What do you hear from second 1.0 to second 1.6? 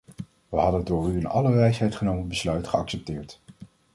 u in alle